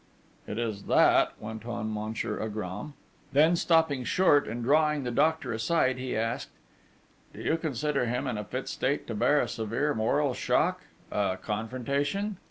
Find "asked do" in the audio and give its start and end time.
6.17-7.39